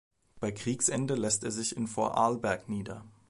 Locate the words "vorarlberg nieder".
1.85-3.05